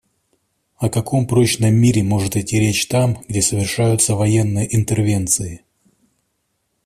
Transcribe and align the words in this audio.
О 0.77 0.89
каком 0.89 1.27
прочном 1.27 1.75
мире 1.75 2.01
может 2.01 2.35
идти 2.35 2.59
речь 2.59 2.87
там, 2.87 3.21
где 3.27 3.43
совершаются 3.43 4.15
военные 4.15 4.75
интервенции? 4.75 5.63